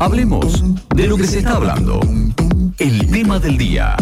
Hablemos 0.00 0.64
de 0.94 1.06
lo 1.06 1.18
que 1.18 1.26
se 1.26 1.40
está 1.40 1.56
hablando. 1.56 2.00
Tema 3.12 3.40
del 3.40 3.58
día. 3.58 3.96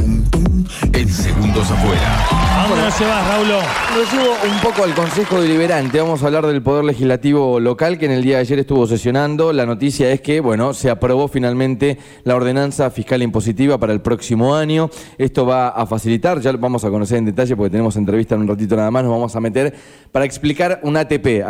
En 0.93 1.09
segundos 1.09 1.71
afuera. 1.71 2.27
¿A 2.31 2.69
dónde 2.69 2.91
se 2.91 3.07
va, 3.07 3.27
Raúl? 3.27 3.49
Lo 3.49 4.05
llevo 4.13 4.35
un 4.45 4.61
poco 4.61 4.85
al 4.85 4.95
Consejo 4.95 5.41
Deliberante. 5.41 5.99
Vamos 5.99 6.23
a 6.23 6.27
hablar 6.27 6.47
del 6.47 6.63
Poder 6.63 6.85
Legislativo 6.85 7.59
local 7.59 7.97
que 7.97 8.05
en 8.05 8.13
el 8.13 8.23
día 8.23 8.37
de 8.37 8.43
ayer 8.43 8.59
estuvo 8.59 8.87
sesionando. 8.87 9.55
La 9.55 9.65
noticia 9.65 10.11
es 10.11 10.21
que, 10.21 10.41
bueno, 10.41 10.75
se 10.75 10.91
aprobó 10.91 11.27
finalmente 11.29 11.99
la 12.25 12.37
ordenanza 12.37 12.91
fiscal 12.91 13.23
impositiva 13.23 13.79
para 13.79 13.95
el 13.95 14.03
próximo 14.03 14.55
año. 14.55 14.91
Esto 15.17 15.47
va 15.47 15.69
a 15.69 15.87
facilitar, 15.87 16.41
ya 16.41 16.53
lo 16.53 16.59
vamos 16.59 16.85
a 16.85 16.91
conocer 16.91 17.17
en 17.17 17.25
detalle 17.25 17.57
porque 17.57 17.71
tenemos 17.71 17.97
entrevista 17.97 18.35
en 18.35 18.43
un 18.43 18.49
ratito 18.49 18.77
nada 18.77 18.91
más, 18.91 19.05
nos 19.05 19.13
vamos 19.13 19.35
a 19.35 19.41
meter 19.41 19.75
para 20.13 20.27
explicar 20.27 20.81
un 20.83 20.97
ATP 20.97 21.43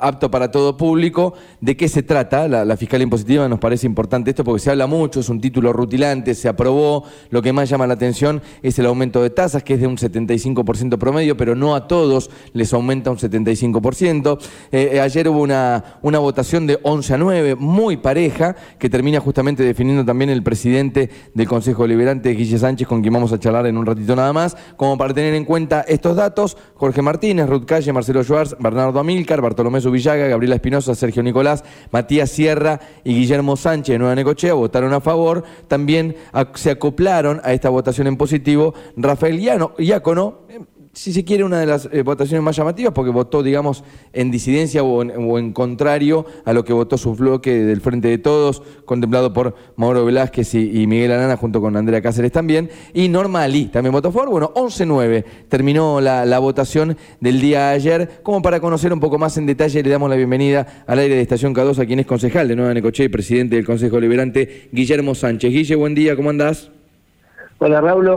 apto 0.00 0.30
para 0.30 0.50
todo 0.50 0.76
público. 0.76 1.34
¿De 1.60 1.76
qué 1.76 1.88
se 1.88 2.02
trata 2.02 2.48
la, 2.48 2.64
la 2.64 2.76
fiscal 2.76 3.00
impositiva? 3.00 3.48
Nos 3.48 3.60
parece 3.60 3.86
importante 3.86 4.30
esto 4.30 4.42
porque 4.42 4.60
se 4.60 4.70
habla 4.70 4.88
mucho, 4.88 5.20
es 5.20 5.28
un 5.28 5.40
título 5.40 5.72
rutilante, 5.72 6.34
se 6.34 6.48
aprobó. 6.48 6.95
Lo 7.30 7.42
que 7.42 7.52
más 7.52 7.68
llama 7.68 7.86
la 7.86 7.94
atención 7.94 8.42
es 8.62 8.78
el 8.78 8.86
aumento 8.86 9.22
de 9.22 9.30
tasas, 9.30 9.62
que 9.62 9.74
es 9.74 9.80
de 9.80 9.86
un 9.86 9.96
75% 9.96 10.98
promedio, 10.98 11.36
pero 11.36 11.54
no 11.54 11.74
a 11.74 11.88
todos 11.88 12.30
les 12.52 12.72
aumenta 12.72 13.10
un 13.10 13.18
75%. 13.18 14.38
Eh, 14.72 14.90
eh, 14.92 15.00
ayer 15.00 15.28
hubo 15.28 15.40
una, 15.40 15.98
una 16.02 16.18
votación 16.18 16.66
de 16.66 16.78
11 16.82 17.14
a 17.14 17.18
9, 17.18 17.54
muy 17.56 17.96
pareja, 17.96 18.56
que 18.78 18.88
termina 18.88 19.20
justamente 19.20 19.62
definiendo 19.62 20.04
también 20.04 20.30
el 20.30 20.42
presidente 20.42 21.10
del 21.34 21.48
Consejo 21.48 21.82
Deliberante, 21.82 22.30
Guille 22.30 22.58
Sánchez, 22.58 22.86
con 22.86 23.00
quien 23.00 23.14
vamos 23.14 23.32
a 23.32 23.38
charlar 23.38 23.66
en 23.66 23.76
un 23.76 23.86
ratito 23.86 24.14
nada 24.16 24.32
más, 24.32 24.56
como 24.76 24.96
para 24.98 25.14
tener 25.14 25.34
en 25.34 25.44
cuenta 25.44 25.82
estos 25.82 26.16
datos, 26.16 26.56
Jorge 26.74 27.02
Martínez, 27.02 27.48
Ruth 27.48 27.64
Calle, 27.64 27.92
Marcelo 27.92 28.22
Schwartz, 28.22 28.56
Bernardo 28.58 28.98
Amílcar, 29.00 29.40
Bartolomé 29.40 29.80
Subillaga, 29.80 30.26
Gabriela 30.26 30.56
Espinosa, 30.56 30.94
Sergio 30.94 31.22
Nicolás, 31.22 31.64
Matías 31.90 32.30
Sierra 32.30 32.80
y 33.04 33.14
Guillermo 33.14 33.56
Sánchez 33.56 33.94
de 33.94 33.98
Nueva 33.98 34.14
Necochea 34.14 34.54
votaron 34.54 34.92
a 34.92 35.00
favor. 35.00 35.44
También 35.68 36.16
se 36.54 36.70
acoplaron 36.86 37.40
a 37.42 37.52
esta 37.52 37.68
votación 37.68 38.06
en 38.06 38.16
positivo 38.16 38.72
Rafael 38.96 39.40
Iácono, 39.40 40.46
si 40.96 41.12
se 41.12 41.26
quiere, 41.26 41.44
una 41.44 41.60
de 41.60 41.66
las 41.66 41.90
eh, 41.92 42.00
votaciones 42.00 42.42
más 42.42 42.56
llamativas, 42.56 42.94
porque 42.94 43.10
votó, 43.10 43.42
digamos, 43.42 43.84
en 44.14 44.30
disidencia 44.30 44.82
o 44.82 45.02
en, 45.38 45.52
contrario 45.52 46.24
a 46.46 46.54
lo 46.54 46.64
que 46.64 46.72
votó 46.72 46.96
su 46.96 47.14
bloque 47.14 47.52
del 47.52 47.82
Frente 47.82 48.08
de 48.08 48.16
Todos, 48.16 48.62
contemplado 48.86 49.34
por 49.34 49.54
Mauro 49.76 50.06
Velázquez 50.06 50.54
y, 50.54 50.86
Miguel 50.86 51.12
Arana, 51.12 51.36
junto 51.36 51.60
con 51.60 51.76
Andrea 51.76 52.00
Cáceres 52.00 52.32
también, 52.32 52.70
y 52.94 53.10
Norma 53.10 53.42
Ali 53.42 53.66
también 53.66 53.92
votó 53.92 54.08
a 54.08 54.12
favor. 54.12 54.30
Bueno, 54.30 54.52
11-9 54.54 55.24
terminó 55.50 56.00
la, 56.00 56.38
votación 56.38 56.96
del 57.20 57.42
día 57.42 57.68
de 57.68 57.74
ayer. 57.74 58.20
Como 58.22 58.40
para 58.40 58.60
conocer 58.60 58.90
un 58.90 59.00
poco 59.00 59.18
más 59.18 59.36
en 59.36 59.44
detalle, 59.44 59.82
le 59.82 59.90
damos 59.90 60.08
la 60.08 60.16
bienvenida 60.16 60.84
al 60.86 60.98
aire 60.98 61.16
de 61.16 61.20
Estación 61.20 61.54
K2 61.54 61.78
a 61.78 61.84
quien 61.84 62.00
es 62.00 62.06
concejal 62.06 62.48
de 62.48 62.56
Nueva 62.56 62.72
Necoche 62.72 63.04
y 63.04 63.08
presidente 63.10 63.56
del 63.56 63.66
Consejo 63.66 64.00
Liberante, 64.00 64.70
Guillermo 64.72 65.14
Sánchez. 65.14 65.52
Guille, 65.52 65.74
buen 65.74 65.94
día, 65.94 66.16
¿cómo 66.16 66.30
andás? 66.30 66.70
Hola, 67.58 67.80
Raúl. 67.80 68.10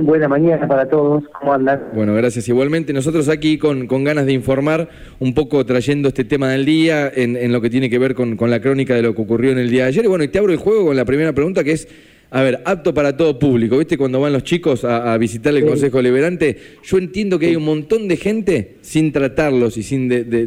Buena 0.00 0.28
mañana 0.28 0.66
para 0.66 0.88
todos, 0.88 1.24
¿cómo 1.38 1.52
andan? 1.52 1.90
Bueno, 1.94 2.14
gracias. 2.14 2.48
Igualmente, 2.48 2.92
nosotros 2.92 3.28
aquí 3.28 3.58
con, 3.58 3.86
con 3.86 4.02
ganas 4.02 4.26
de 4.26 4.32
informar, 4.32 4.88
un 5.20 5.34
poco 5.34 5.64
trayendo 5.66 6.08
este 6.08 6.24
tema 6.24 6.48
del 6.48 6.64
día 6.64 7.12
en, 7.14 7.36
en 7.36 7.52
lo 7.52 7.60
que 7.60 7.68
tiene 7.68 7.90
que 7.90 7.98
ver 7.98 8.14
con, 8.14 8.36
con, 8.36 8.50
la 8.50 8.60
crónica 8.60 8.94
de 8.94 9.02
lo 9.02 9.14
que 9.14 9.22
ocurrió 9.22 9.52
en 9.52 9.58
el 9.58 9.70
día 9.70 9.82
de 9.82 9.88
ayer. 9.88 10.04
Y 10.06 10.08
bueno, 10.08 10.24
y 10.24 10.28
te 10.28 10.38
abro 10.38 10.52
el 10.52 10.58
juego 10.58 10.86
con 10.86 10.96
la 10.96 11.04
primera 11.04 11.34
pregunta 11.34 11.62
que 11.62 11.72
es, 11.72 11.86
a 12.30 12.42
ver, 12.42 12.60
apto 12.64 12.92
para 12.92 13.16
todo 13.16 13.38
público. 13.38 13.78
¿Viste 13.78 13.96
cuando 13.96 14.20
van 14.20 14.32
los 14.32 14.42
chicos 14.42 14.84
a, 14.84 15.16
visitar 15.18 15.54
el 15.54 15.64
Consejo 15.64 16.02
Liberante? 16.02 16.56
Yo 16.82 16.98
entiendo 16.98 17.38
que 17.38 17.46
hay 17.46 17.56
un 17.56 17.64
montón 17.64 18.08
de 18.08 18.16
gente, 18.16 18.76
sin 18.80 19.12
tratarlos 19.12 19.76
y 19.76 19.82
sin 19.82 20.08
de, 20.08 20.46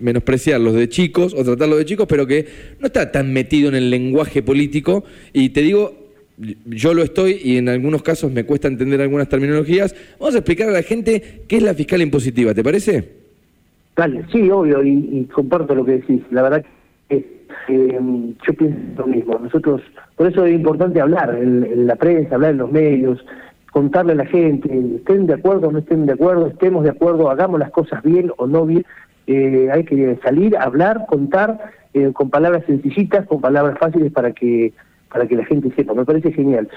menospreciarlos 0.00 0.74
de 0.74 0.88
chicos 0.88 1.34
o 1.34 1.44
tratarlos 1.44 1.78
de 1.78 1.84
chicos, 1.84 2.06
pero 2.08 2.26
que 2.26 2.46
no 2.78 2.86
está 2.86 3.12
tan 3.12 3.32
metido 3.32 3.68
en 3.68 3.74
el 3.74 3.90
lenguaje 3.90 4.42
político. 4.42 5.04
Y 5.32 5.50
te 5.50 5.62
digo, 5.62 6.09
yo 6.66 6.94
lo 6.94 7.02
estoy 7.02 7.38
y 7.42 7.58
en 7.58 7.68
algunos 7.68 8.02
casos 8.02 8.32
me 8.32 8.44
cuesta 8.44 8.68
entender 8.68 9.00
algunas 9.00 9.28
terminologías. 9.28 9.94
Vamos 10.18 10.34
a 10.34 10.38
explicar 10.38 10.68
a 10.68 10.72
la 10.72 10.82
gente 10.82 11.42
qué 11.46 11.56
es 11.58 11.62
la 11.62 11.74
fiscal 11.74 12.00
impositiva, 12.00 12.54
¿te 12.54 12.64
parece? 12.64 13.20
Dale, 13.96 14.24
sí, 14.32 14.50
obvio, 14.50 14.82
y, 14.82 15.28
comparto 15.32 15.74
lo 15.74 15.84
que 15.84 15.92
decís. 15.92 16.22
La 16.30 16.42
verdad 16.42 16.64
que 17.08 17.16
eh, 17.68 17.98
yo 18.46 18.54
pienso 18.54 18.78
lo 18.96 19.06
mismo. 19.06 19.38
Nosotros, 19.38 19.82
por 20.16 20.28
eso 20.28 20.46
es 20.46 20.54
importante 20.54 21.00
hablar 21.00 21.36
en, 21.40 21.86
la 21.86 21.96
prensa, 21.96 22.36
hablar 22.36 22.52
en 22.52 22.58
los 22.58 22.72
medios, 22.72 23.24
contarle 23.72 24.12
a 24.12 24.16
la 24.16 24.26
gente, 24.26 24.70
estén 24.96 25.26
de 25.26 25.34
acuerdo 25.34 25.68
o 25.68 25.72
no 25.72 25.80
estén 25.80 26.06
de 26.06 26.14
acuerdo, 26.14 26.46
estemos 26.46 26.84
de 26.84 26.90
acuerdo, 26.90 27.30
hagamos 27.30 27.60
las 27.60 27.70
cosas 27.70 28.02
bien 28.02 28.32
o 28.38 28.46
no 28.46 28.64
bien. 28.64 28.86
Eh, 29.26 29.68
hay 29.72 29.84
que 29.84 30.18
salir, 30.24 30.56
hablar, 30.56 31.04
contar 31.06 31.70
eh, 31.92 32.10
con 32.12 32.30
palabras 32.30 32.64
sencillitas, 32.66 33.26
con 33.26 33.40
palabras 33.40 33.78
fáciles 33.78 34.10
para 34.12 34.32
que 34.32 34.72
para 35.10 35.26
que 35.26 35.36
la 35.36 35.44
gente 35.44 35.72
sepa, 35.74 35.94
me 35.94 36.04
parece 36.04 36.32
genial. 36.32 36.68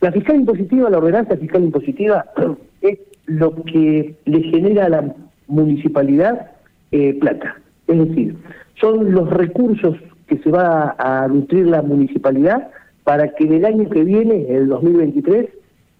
La 0.00 0.12
fiscal 0.12 0.36
impositiva, 0.36 0.90
la 0.90 0.98
ordenanza 0.98 1.36
fiscal 1.36 1.64
impositiva, 1.64 2.26
es 2.82 2.98
lo 3.26 3.54
que 3.64 4.14
le 4.24 4.42
genera 4.42 4.86
a 4.86 4.88
la 4.90 5.14
municipalidad 5.46 6.50
eh, 6.92 7.14
plata. 7.20 7.56
Es 7.86 7.98
decir, 8.08 8.36
son 8.80 9.12
los 9.12 9.28
recursos 9.30 9.96
que 10.26 10.38
se 10.38 10.50
va 10.50 10.94
a 10.98 11.26
nutrir 11.28 11.66
la 11.66 11.82
municipalidad 11.82 12.68
para 13.04 13.28
que 13.34 13.44
el 13.44 13.64
año 13.64 13.88
que 13.90 14.04
viene, 14.04 14.46
el 14.48 14.68
2023, 14.68 15.48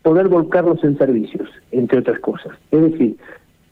poder 0.02 0.28
volcarlos 0.28 0.82
en 0.84 0.96
servicios, 0.96 1.48
entre 1.72 1.98
otras 1.98 2.20
cosas. 2.20 2.52
Es 2.70 2.80
decir, 2.92 3.16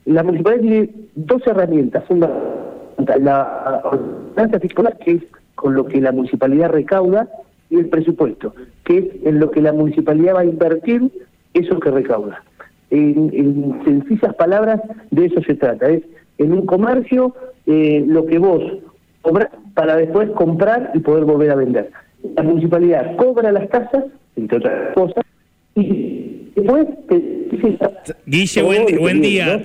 la 0.05 0.23
municipalidad 0.23 0.63
tiene 0.63 0.91
dos 1.15 1.47
herramientas 1.47 2.05
fundamentales. 2.05 3.23
La 3.23 3.81
ordenanza 3.85 4.59
fiscal, 4.61 4.97
que 5.05 5.13
es 5.13 5.23
con 5.55 5.75
lo 5.75 5.87
que 5.87 6.01
la 6.01 6.13
municipalidad 6.13 6.71
recauda, 6.71 7.29
y 7.71 7.77
el 7.77 7.89
presupuesto, 7.89 8.55
que 8.85 8.99
es 8.99 9.05
en 9.25 9.39
lo 9.39 9.51
que 9.51 9.61
la 9.61 9.73
municipalidad 9.73 10.37
va 10.37 10.41
a 10.41 10.45
invertir 10.45 11.11
eso 11.55 11.79
que 11.81 11.91
recauda. 11.91 12.43
En, 12.91 13.81
sencillas 13.85 14.35
palabras, 14.35 14.81
de 15.11 15.27
eso 15.27 15.43
se 15.43 15.55
trata. 15.55 15.89
Es 15.91 16.03
en 16.39 16.53
un 16.53 16.67
comercio 16.67 17.35
eh, 17.67 18.03
lo 18.07 18.25
que 18.27 18.39
vos 18.39 18.63
cobras 19.21 19.49
para 19.75 19.97
después 19.97 20.31
comprar 20.31 20.93
y 20.95 21.01
poder 21.01 21.25
volver 21.25 21.51
a 21.51 21.57
vender. 21.57 21.91
La 22.37 22.43
municipalidad 22.43 23.17
cobra 23.17 23.53
las 23.53 23.69
tasas, 23.69 24.05
entre 24.37 24.59
otras 24.59 24.95
cosas, 24.95 25.25
y 25.75 26.51
después... 26.55 26.87
Guille, 28.27 28.63
buen, 28.63 28.99
buen 28.99 29.21
día. 29.21 29.63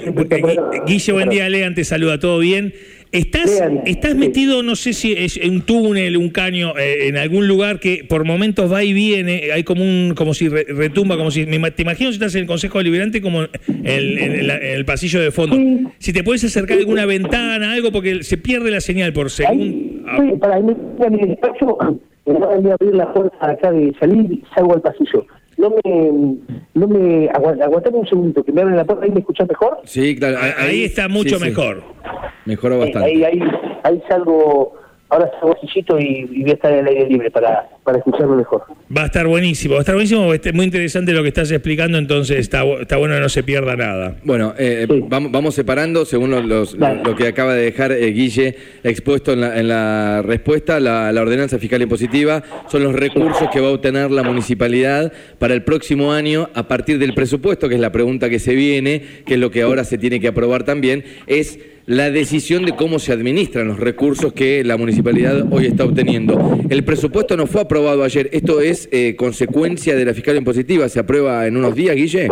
Guille, 0.85 1.13
buen 1.13 1.29
día, 1.29 1.49
Lean, 1.49 1.75
te 1.75 1.83
saluda, 1.83 2.19
¿todo 2.19 2.39
bien? 2.39 2.73
Estás, 3.13 3.61
estás 3.85 4.15
metido, 4.15 4.63
no 4.63 4.75
sé 4.75 4.91
si 4.93 5.13
es 5.13 5.37
un 5.37 5.61
túnel, 5.61 6.17
un 6.17 6.31
caño, 6.31 6.75
eh, 6.79 7.09
en 7.09 7.17
algún 7.17 7.47
lugar 7.47 7.79
que 7.79 8.03
por 8.09 8.25
momentos 8.25 8.73
va 8.73 8.83
y 8.83 8.91
viene, 8.91 9.51
hay 9.53 9.63
como 9.63 9.83
un, 9.83 10.15
como 10.15 10.33
si 10.33 10.49
retumba, 10.49 11.15
como 11.15 11.29
si, 11.29 11.45
te 11.45 11.55
imagino 11.83 12.09
si 12.09 12.15
estás 12.15 12.33
en 12.33 12.41
el 12.41 12.47
Consejo 12.47 12.79
Deliberante 12.79 13.21
como 13.21 13.43
en, 13.43 13.51
el 13.87 14.85
pasillo 14.85 15.21
de 15.21 15.29
fondo. 15.29 15.55
Si 15.99 16.11
te 16.11 16.23
puedes 16.23 16.43
acercar 16.43 16.77
a 16.77 16.79
alguna 16.79 17.05
ventana, 17.05 17.73
algo, 17.73 17.91
porque 17.91 18.23
se 18.23 18.37
pierde 18.37 18.71
la 18.71 18.81
señal 18.81 19.13
por 19.13 19.29
segundo. 19.29 19.63
Sí, 19.63 20.37
para 20.39 20.59
mí, 20.59 20.73
mi 21.11 21.27
despacho, 21.27 21.77
voy 22.25 22.69
a 22.71 22.73
abrir 22.73 22.95
la 22.95 23.13
puerta 23.13 23.37
acá 23.47 23.71
de 23.71 23.93
salir 23.99 24.31
y 24.31 24.43
salgo 24.55 24.73
al 24.73 24.81
pasillo 24.81 25.23
no 25.63 25.75
me, 25.83 26.37
no 26.73 26.87
me 26.87 27.29
aguantame 27.29 27.97
un 27.97 28.07
segundito, 28.07 28.43
que 28.43 28.51
me 28.51 28.61
abren 28.61 28.77
la 28.77 28.85
puerta, 28.85 29.05
ahí 29.05 29.11
me 29.11 29.21
escuchas 29.21 29.47
mejor. 29.47 29.79
Sí, 29.85 30.15
claro, 30.15 30.37
ahí, 30.57 30.83
está 30.83 31.07
mucho 31.07 31.39
mejor. 31.39 31.83
Mejoró 32.45 32.79
bastante. 32.79 33.07
Ahí, 33.07 33.23
ahí, 33.23 33.39
ahí 33.83 34.03
salgo 34.09 34.83
ahora 35.09 35.31
salgo 35.39 35.55
y, 35.99 36.27
y 36.31 36.41
voy 36.41 36.51
a 36.51 36.53
estar 36.53 36.71
en 36.71 36.79
el 36.79 36.87
aire 36.87 37.07
libre 37.07 37.31
para, 37.31 37.69
para 37.83 37.97
escucharlo 37.97 38.35
mejor. 38.35 38.63
Va 38.95 39.03
a 39.03 39.05
estar 39.05 39.27
buenísimo, 39.27 39.73
va 39.73 39.79
a 39.79 39.81
estar 39.81 39.95
buenísimo, 39.95 40.33
es 40.33 40.53
muy 40.53 40.65
interesante 40.65 41.11
lo 41.11 41.21
que 41.21 41.29
estás 41.29 41.51
explicando, 41.51 41.97
entonces 41.97 42.39
está, 42.39 42.63
está 42.65 42.97
bueno 42.97 43.15
que 43.15 43.21
no 43.21 43.29
se 43.29 43.43
pierda 43.43 43.75
nada. 43.75 44.15
Bueno, 44.23 44.53
eh, 44.57 44.87
vamos, 45.07 45.31
vamos 45.31 45.55
separando 45.55 46.05
según 46.05 46.31
los, 46.47 46.75
lo 46.75 47.15
que 47.15 47.27
acaba 47.27 47.53
de 47.53 47.63
dejar 47.63 47.91
eh, 47.91 48.07
Guille 48.11 48.55
expuesto 48.83 49.33
en 49.33 49.41
la, 49.41 49.59
en 49.59 49.67
la 49.67 50.21
respuesta, 50.21 50.79
la, 50.79 51.11
la, 51.11 51.21
ordenanza 51.21 51.59
fiscal 51.59 51.81
impositiva, 51.81 52.43
son 52.67 52.83
los 52.83 52.93
recursos 52.93 53.49
que 53.51 53.59
va 53.59 53.67
a 53.67 53.71
obtener 53.71 54.11
la 54.11 54.23
municipalidad 54.23 55.11
para 55.39 55.53
el 55.53 55.63
próximo 55.63 56.13
año 56.13 56.49
a 56.53 56.67
partir 56.67 56.99
del 56.99 57.13
presupuesto, 57.13 57.69
que 57.69 57.75
es 57.75 57.81
la 57.81 57.91
pregunta 57.91 58.29
que 58.29 58.39
se 58.39 58.55
viene, 58.55 59.01
que 59.25 59.35
es 59.35 59.39
lo 59.39 59.51
que 59.51 59.61
ahora 59.61 59.83
se 59.83 59.97
tiene 59.97 60.19
que 60.19 60.27
aprobar 60.27 60.63
también, 60.63 61.03
es 61.27 61.59
la 61.85 62.09
decisión 62.11 62.65
de 62.65 62.75
cómo 62.75 62.97
se 62.97 63.11
administran 63.11 63.67
los 63.67 63.79
recursos 63.79 64.31
que 64.31 64.63
la 64.63 64.77
municipalidad 64.77 65.45
hoy 65.51 65.65
está 65.65 65.83
obteniendo. 65.83 66.59
El 66.69 66.83
presupuesto 66.85 67.35
no 67.35 67.45
fue 67.45 67.61
aprobado 67.61 67.72
ayer, 68.03 68.29
esto 68.31 68.61
es 68.61 68.87
eh, 68.91 69.15
consecuencia 69.15 69.95
de 69.95 70.05
la 70.05 70.13
fiscal 70.13 70.37
impositiva, 70.37 70.87
¿se 70.89 70.99
aprueba 70.99 71.47
en 71.47 71.57
unos 71.57 71.73
días, 71.73 71.95
Guille? 71.95 72.29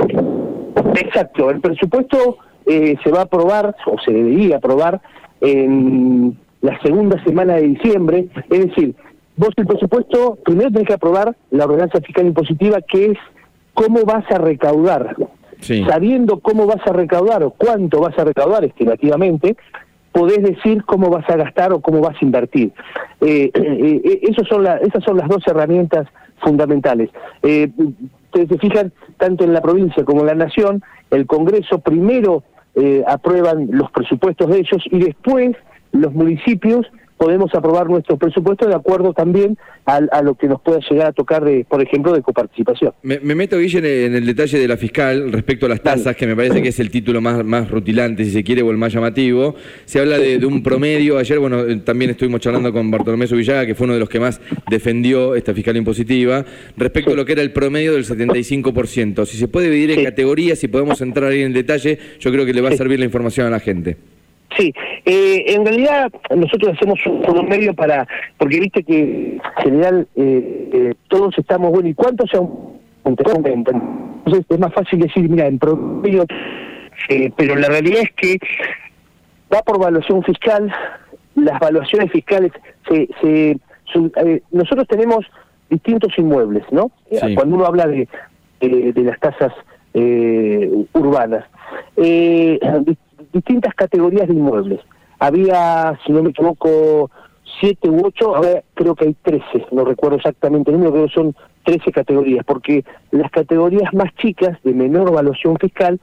Exacto, 0.95 1.49
el 1.49 1.59
presupuesto 1.59 2.37
eh, 2.65 2.95
se 3.03 3.11
va 3.11 3.19
a 3.19 3.23
aprobar, 3.23 3.75
o 3.87 3.95
se 4.05 4.11
debería 4.11 4.57
aprobar, 4.57 5.01
en 5.41 6.37
la 6.61 6.79
segunda 6.81 7.21
semana 7.23 7.55
de 7.55 7.63
diciembre, 7.63 8.27
es 8.49 8.67
decir, 8.67 8.93
vos 9.35 9.49
el 9.57 9.65
presupuesto 9.65 10.37
primero 10.45 10.69
tenés 10.71 10.87
que 10.87 10.93
aprobar 10.93 11.35
la 11.49 11.65
ordenanza 11.65 11.99
fiscal 12.01 12.27
impositiva, 12.27 12.79
que 12.81 13.07
es 13.07 13.17
cómo 13.73 14.03
vas 14.05 14.29
a 14.29 14.37
recaudar. 14.37 15.15
Sabiendo 15.87 16.39
cómo 16.39 16.65
vas 16.65 16.81
a 16.87 16.93
recaudar 16.93 17.43
o 17.43 17.51
cuánto 17.51 17.99
vas 17.99 18.17
a 18.17 18.23
recaudar 18.23 18.65
estimativamente, 18.65 19.55
podés 20.11 20.43
decir 20.43 20.83
cómo 20.85 21.09
vas 21.09 21.29
a 21.29 21.37
gastar 21.37 21.73
o 21.73 21.81
cómo 21.81 22.01
vas 22.01 22.15
a 22.21 22.25
invertir. 22.25 22.71
Eh, 23.21 23.51
eh, 23.53 24.19
esos 24.23 24.47
son 24.47 24.65
esas 24.65 25.03
son 25.03 25.17
las 25.17 25.27
dos 25.27 25.43
herramientas 25.47 26.07
fundamentales. 26.39 27.09
Eh, 27.43 27.69
ustedes 28.25 28.49
se 28.49 28.57
fijan, 28.57 28.91
tanto 29.17 29.43
en 29.43 29.53
la 29.53 29.61
provincia 29.61 30.03
como 30.03 30.21
en 30.21 30.27
la 30.27 30.35
nación, 30.35 30.83
el 31.09 31.25
Congreso 31.25 31.79
primero 31.79 32.43
aprueban 33.05 33.67
los 33.69 33.91
presupuestos 33.91 34.49
de 34.49 34.59
ellos 34.59 34.81
y 34.85 34.99
después 34.99 35.57
los 35.91 36.13
municipios 36.13 36.87
podemos 37.21 37.53
aprobar 37.53 37.87
nuestro 37.87 38.17
presupuesto 38.17 38.67
de 38.67 38.73
acuerdo 38.73 39.13
también 39.13 39.55
a, 39.85 40.23
lo 40.23 40.33
que 40.33 40.47
nos 40.47 40.59
pueda 40.59 40.79
llegar 40.89 41.09
a 41.09 41.11
tocar, 41.11 41.45
de, 41.45 41.63
por 41.69 41.79
ejemplo, 41.79 42.13
de 42.13 42.23
coparticipación. 42.23 42.93
Me, 43.03 43.19
meto, 43.19 43.59
Guille, 43.59 44.07
en 44.07 44.15
el 44.15 44.25
detalle 44.25 44.57
de 44.57 44.67
la 44.67 44.75
fiscal 44.75 45.31
respecto 45.31 45.67
a 45.67 45.69
las 45.69 45.81
tasas, 45.81 46.15
que 46.15 46.25
me 46.25 46.35
parece 46.35 46.63
que 46.63 46.69
es 46.69 46.79
el 46.79 46.89
título 46.89 47.21
más, 47.21 47.45
más 47.45 47.69
rutilante, 47.69 48.25
si 48.25 48.31
se 48.31 48.43
quiere, 48.43 48.63
o 48.63 48.71
el 48.71 48.77
más 48.77 48.91
llamativo. 48.91 49.53
Se 49.85 49.99
habla 49.99 50.17
de, 50.17 50.43
un 50.43 50.63
promedio. 50.63 51.19
Ayer, 51.19 51.37
bueno, 51.37 51.59
eh, 51.59 51.75
también 51.85 52.09
estuvimos 52.09 52.41
charlando 52.41 52.73
con 52.73 52.89
Bartolomé 52.89 53.27
Subillaga, 53.27 53.67
que 53.67 53.75
fue 53.75 53.85
uno 53.85 53.93
de 53.93 53.99
los 53.99 54.09
que 54.09 54.19
más 54.19 54.41
defendió 54.71 55.35
esta 55.35 55.53
fiscal 55.53 55.77
impositiva, 55.77 56.43
respecto 56.75 57.11
a 57.11 57.15
lo 57.15 57.23
que 57.23 57.33
era 57.33 57.43
el 57.43 57.53
promedio 57.53 57.93
del 57.93 58.03
75%. 58.03 59.27
Si 59.27 59.37
se 59.37 59.47
puede 59.47 59.69
dividir 59.69 59.91
en 59.91 60.05
categorías, 60.05 60.57
si 60.57 60.67
podemos 60.69 60.99
entrar 61.01 61.29
ahí 61.29 61.43
en 61.43 61.53
detalle, 61.53 61.99
yo 62.19 62.31
creo 62.31 62.47
que 62.47 62.53
le 62.55 62.61
va 62.61 62.69
a 62.69 62.75
servir 62.75 62.97
la 62.97 63.05
información 63.05 63.45
a 63.45 63.51
la 63.51 63.59
gente. 63.59 63.97
Sí, 64.57 64.73
eh, 65.05 65.43
en 65.47 65.65
realidad 65.65 66.11
nosotros 66.35 66.73
hacemos 66.75 66.99
un 67.05 67.47
medio 67.47 67.73
para, 67.73 68.07
porque 68.37 68.59
viste 68.59 68.83
que 68.83 69.37
en 69.37 69.41
general 69.63 70.07
eh, 70.15 70.69
eh, 70.73 70.93
todos 71.07 71.37
estamos, 71.37 71.71
bueno, 71.71 71.87
¿y 71.87 71.93
cuánto 71.93 72.25
se 72.27 72.37
Entonces 73.05 74.45
es 74.49 74.59
más 74.59 74.73
fácil 74.73 74.99
decir, 74.99 75.29
mira, 75.29 75.47
en 75.47 75.57
promedio, 75.57 76.25
pero 77.37 77.55
la 77.55 77.69
realidad 77.69 78.01
es 78.03 78.11
que 78.11 78.37
va 79.53 79.61
por 79.61 79.77
evaluación 79.77 80.21
fiscal, 80.23 80.71
las 81.35 81.61
evaluaciones 81.61 82.11
fiscales, 82.11 82.51
se, 82.89 83.07
se 83.21 83.57
nosotros 84.51 84.87
tenemos 84.87 85.25
distintos 85.69 86.13
inmuebles, 86.17 86.63
¿no? 86.71 86.91
Cuando 87.35 87.55
uno 87.55 87.65
habla 87.65 87.87
de, 87.87 88.07
de, 88.59 89.03
las 89.03 89.19
tasas 89.19 89.53
urbanas. 90.93 91.45
Eh, 91.97 92.59
distintas 93.31 93.73
categorías 93.75 94.27
de 94.27 94.33
inmuebles. 94.33 94.79
Había, 95.19 95.97
si 96.05 96.11
no 96.11 96.23
me 96.23 96.31
equivoco, 96.31 97.11
siete 97.59 97.89
u 97.89 98.05
ocho, 98.05 98.35
ahora 98.35 98.63
creo 98.73 98.95
que 98.95 99.05
hay 99.05 99.15
trece, 99.21 99.65
no 99.71 99.85
recuerdo 99.85 100.17
exactamente 100.17 100.71
el 100.71 100.77
número, 100.77 100.93
pero 100.93 101.09
son 101.09 101.35
trece 101.63 101.91
categorías, 101.91 102.43
porque 102.45 102.83
las 103.11 103.29
categorías 103.31 103.93
más 103.93 104.13
chicas, 104.15 104.57
de 104.63 104.73
menor 104.73 105.09
evaluación 105.09 105.57
fiscal, 105.57 105.99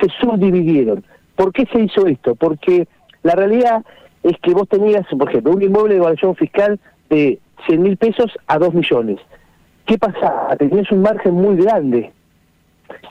se 0.00 0.08
subdividieron. 0.20 1.04
¿Por 1.36 1.52
qué 1.52 1.66
se 1.72 1.80
hizo 1.80 2.06
esto? 2.06 2.34
Porque 2.34 2.86
la 3.22 3.34
realidad 3.34 3.84
es 4.22 4.36
que 4.42 4.52
vos 4.52 4.68
tenías, 4.68 5.06
por 5.08 5.28
ejemplo, 5.28 5.52
un 5.52 5.62
inmueble 5.62 5.94
de 5.94 6.00
evaluación 6.00 6.36
fiscal 6.36 6.78
de 7.08 7.38
100 7.66 7.82
mil 7.82 7.96
pesos 7.96 8.30
a 8.46 8.58
2 8.58 8.74
millones. 8.74 9.18
¿Qué 9.86 9.98
pasaba? 9.98 10.54
Tenías 10.56 10.90
un 10.92 11.02
margen 11.02 11.34
muy 11.34 11.56
grande. 11.56 12.12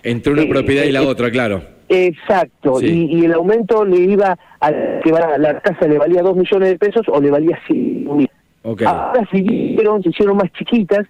Entre 0.04 0.32
una 0.32 0.44
eh, 0.44 0.50
propiedad 0.50 0.84
y 0.86 0.92
la 0.92 1.04
eh, 1.04 1.08
otra, 1.08 1.30
claro 1.32 1.79
Exacto, 1.90 2.80
y, 2.82 3.26
el 3.26 3.34
aumento 3.34 3.84
le 3.84 3.98
iba 3.98 4.38
a 4.62 4.72
que 4.72 5.12
la 5.12 5.60
casa 5.60 5.88
le 5.88 5.98
valía 5.98 6.22
2 6.22 6.38
millones 6.38 6.70
de 6.70 6.78
pesos 6.78 7.06
o 7.08 7.20
le 7.20 7.32
valía 7.32 7.60
100 7.66 8.16
mil. 8.16 8.30
Ahora 8.64 9.28
se 9.32 9.40
hicieron, 9.40 10.04
se 10.04 10.10
hicieron 10.10 10.38
más 10.38 10.52
chiquitas. 10.54 11.08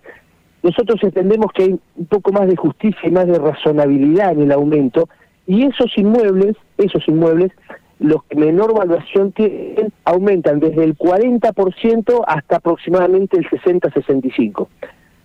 Nosotros 0.64 1.00
entendemos 1.04 1.52
que 1.54 1.64
hay 1.64 1.80
un 1.96 2.06
poco 2.06 2.32
más 2.32 2.48
de 2.48 2.56
justicia 2.56 3.02
y 3.04 3.12
más 3.12 3.28
de 3.28 3.40
razonabilidad 3.40 4.32
en 4.32 4.44
el 4.44 4.52
aumento. 4.54 5.10
Y 5.48 5.66
esos 5.66 5.92
inmuebles, 5.98 6.56
esos 6.78 7.06
inmuebles, 7.08 7.52
los 8.00 8.24
que 8.24 8.38
menor 8.38 8.74
valuación 8.74 9.34
tienen, 9.34 9.92
aumentan 10.06 10.62
desde 10.62 10.86
el 10.86 10.98
40% 10.98 12.24
hasta 12.26 12.56
aproximadamente 12.56 13.38
el 13.38 13.50
60-65%. 13.50 14.68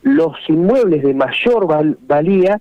Los 0.02 0.36
inmuebles 0.48 1.02
de 1.02 1.14
mayor 1.14 1.68
valía 2.06 2.60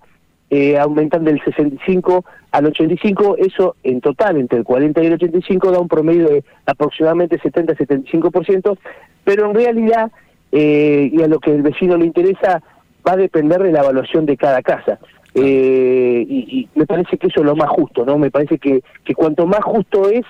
eh, 0.55 0.77
aumentan 0.77 1.23
del 1.23 1.43
65 1.43 2.25
al 2.51 2.67
85, 2.67 3.37
eso 3.39 3.75
en 3.81 4.01
total 4.01 4.37
entre 4.37 4.59
el 4.59 4.63
40 4.63 5.01
y 5.01 5.07
el 5.07 5.13
85 5.13 5.71
da 5.71 5.79
un 5.79 5.87
promedio 5.87 6.29
de 6.29 6.43
aproximadamente 6.67 7.39
70-75%, 7.39 8.77
pero 9.23 9.49
en 9.49 9.55
realidad, 9.55 10.11
eh, 10.51 11.09
y 11.11 11.23
a 11.23 11.27
lo 11.27 11.39
que 11.39 11.55
el 11.55 11.63
vecino 11.63 11.97
le 11.97 12.05
interesa, 12.05 12.61
va 13.07 13.13
a 13.13 13.17
depender 13.17 13.63
de 13.63 13.71
la 13.71 13.79
evaluación 13.79 14.27
de 14.27 14.37
cada 14.37 14.61
casa. 14.61 14.99
Eh, 15.33 16.23
y, 16.29 16.69
me 16.75 16.85
parece 16.85 17.17
que 17.17 17.29
eso 17.29 17.39
es 17.39 17.47
lo 17.47 17.55
más 17.55 17.69
justo, 17.69 18.05
¿no? 18.05 18.19
Me 18.19 18.29
parece 18.29 18.59
que, 18.59 18.83
que 19.03 19.15
cuanto 19.15 19.47
más 19.47 19.63
justo 19.63 20.07
es, 20.07 20.23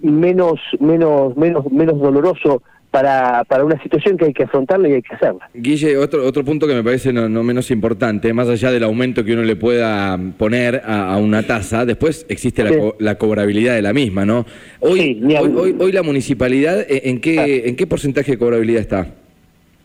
menos, 0.00 0.60
menos, 0.78 1.34
menos, 1.38 1.72
menos 1.72 1.98
doloroso 1.98 2.62
para, 2.90 3.44
para 3.44 3.64
una 3.64 3.80
situación 3.82 4.16
que 4.16 4.26
hay 4.26 4.32
que 4.32 4.44
afrontarla 4.44 4.88
y 4.88 4.92
hay 4.94 5.02
que 5.02 5.14
hacerla. 5.14 5.48
Guille, 5.54 5.96
otro, 5.96 6.24
otro 6.26 6.44
punto 6.44 6.66
que 6.66 6.74
me 6.74 6.82
parece 6.82 7.12
no, 7.12 7.42
menos 7.42 7.70
importante, 7.70 8.32
más 8.32 8.48
allá 8.48 8.70
del 8.70 8.84
aumento 8.84 9.24
que 9.24 9.32
uno 9.32 9.42
le 9.42 9.56
pueda 9.56 10.18
poner 10.38 10.82
a, 10.84 11.16
una 11.16 11.42
tasa, 11.42 11.84
después 11.86 12.26
existe 12.28 12.64
la, 12.98 13.14
cobrabilidad 13.16 13.74
de 13.74 13.82
la 13.82 13.92
misma, 13.92 14.24
¿no? 14.24 14.44
Hoy, 14.80 15.22
hoy, 15.38 15.76
hoy, 15.78 15.92
la 15.92 16.02
municipalidad, 16.02 16.80
¿e, 16.80 17.10
¿en 17.10 17.20
qué, 17.20 17.68
¿en 17.68 17.76
qué 17.76 17.86
porcentaje 17.86 18.32
de 18.32 18.38
cobrabilidad 18.38 18.80
está? 18.80 19.06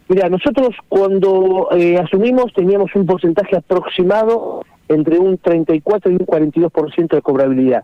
Mira, 0.07 0.29
nosotros 0.29 0.75
cuando 0.87 1.69
eh, 1.71 1.97
asumimos 1.97 2.53
teníamos 2.53 2.93
un 2.95 3.05
porcentaje 3.05 3.55
aproximado 3.55 4.63
entre 4.87 5.17
un 5.17 5.37
34 5.37 6.11
y 6.11 6.13
un 6.15 6.19
42% 6.19 7.15
de 7.15 7.21
cobrabilidad. 7.21 7.83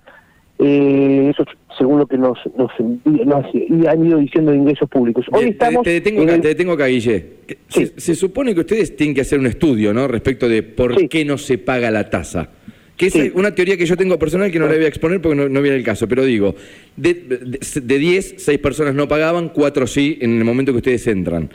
Eh, 0.60 1.32
eso 1.34 1.44
según 1.78 2.00
lo 2.00 2.08
que 2.08 2.18
nos, 2.18 2.38
nos, 2.58 2.72
han 2.80 4.06
ido 4.06 4.18
diciendo 4.20 4.52
de 4.52 4.58
ingresos 4.58 4.90
públicos. 4.90 5.26
Hoy 5.32 5.50
estamos... 5.50 5.84
Te, 5.84 5.92
detengo, 5.92 6.24
acá, 6.24 6.42
te 6.42 6.48
detengo 6.50 6.74
acá, 6.74 6.86
Guille. 6.88 7.26
Se, 7.68 8.16
supone 8.16 8.54
que 8.54 8.62
ustedes 8.62 8.96
tienen 8.96 9.16
que 9.16 9.22
hacer 9.22 9.40
un 9.40 9.48
estudio, 9.48 9.94
¿no?, 9.94 10.08
respecto 10.08 10.48
de 10.48 10.64
por 10.64 11.08
qué 11.08 11.26
no 11.26 11.38
se 11.38 11.58
paga 11.58 11.92
la 11.92 12.10
tasa. 12.10 12.50
Que 12.98 13.08
es 13.08 13.32
una 13.34 13.56
teoría 13.56 13.78
que 13.78 13.86
yo 13.86 13.98
tengo 13.98 14.20
personal 14.20 14.52
que 14.52 14.60
no 14.60 14.68
la 14.68 14.76
voy 14.76 14.86
a 14.86 14.88
exponer 14.88 15.20
porque 15.22 15.36
no, 15.36 15.50
no 15.50 15.62
viene 15.62 15.78
el 15.78 15.84
caso, 15.84 16.08
pero 16.08 16.24
digo, 16.24 16.56
de 16.96 17.82
10, 17.82 18.36
6 18.38 18.60
personas 18.60 18.94
no 18.94 19.08
pagaban, 19.08 19.50
4 19.50 19.88
sí 19.88 20.20
en 20.22 20.38
el 20.38 20.44
momento 20.44 20.72
que 20.72 20.78
ustedes 20.78 21.08
entran. 21.08 21.50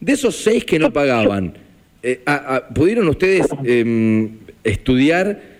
De 0.00 0.12
esos 0.12 0.34
6 0.36 0.64
que 0.64 0.78
no 0.80 0.92
pagaban, 0.92 1.54
eh, 2.02 2.20
¿pudieron 2.74 3.08
ustedes 3.08 3.46
em, 3.64 4.38
estudiar 4.64 5.57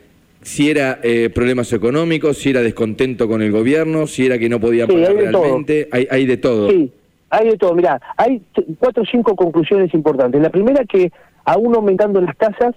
si 0.48 0.70
era 0.70 0.98
eh, 1.02 1.30
problemas 1.30 1.72
económicos, 1.72 2.38
si 2.38 2.50
era 2.50 2.62
descontento 2.62 3.28
con 3.28 3.42
el 3.42 3.52
gobierno, 3.52 4.06
si 4.06 4.24
era 4.26 4.38
que 4.38 4.48
no 4.48 4.58
podía 4.58 4.86
pagar 4.86 5.14
realmente, 5.14 5.88
hay, 5.92 6.08
hay, 6.10 6.24
de 6.24 6.38
todo. 6.38 6.70
Sí, 6.70 6.90
hay 7.28 7.50
de 7.50 7.56
todo. 7.58 7.74
Mira, 7.74 8.00
hay 8.16 8.40
cuatro 8.78 9.02
o 9.02 9.06
cinco 9.06 9.36
conclusiones 9.36 9.92
importantes. 9.92 10.40
La 10.40 10.50
primera 10.50 10.84
que 10.84 11.12
aún 11.44 11.74
aumentando 11.74 12.20
las 12.20 12.36
tasas, 12.36 12.74